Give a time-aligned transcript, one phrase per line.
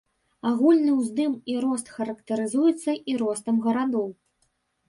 [0.51, 4.09] Агульны ўздым і рост характарызуецца і ростам гарадоў.